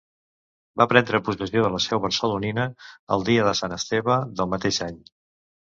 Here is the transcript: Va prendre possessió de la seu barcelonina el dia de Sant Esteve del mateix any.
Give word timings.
Va 0.81 0.87
prendre 0.93 1.19
possessió 1.27 1.63
de 1.65 1.71
la 1.75 1.81
seu 1.87 2.03
barcelonina 2.07 2.67
el 3.17 3.29
dia 3.31 3.47
de 3.51 3.55
Sant 3.63 3.79
Esteve 3.81 4.21
del 4.41 4.55
mateix 4.57 4.87
any. 4.93 4.99